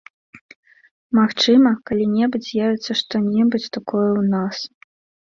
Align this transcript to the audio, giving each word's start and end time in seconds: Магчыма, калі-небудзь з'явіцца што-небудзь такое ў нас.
Магчыма, 1.19 1.69
калі-небудзь 1.91 2.49
з'явіцца 2.51 2.91
што-небудзь 3.05 3.71
такое 3.81 4.09
ў 4.21 4.23
нас. 4.37 4.57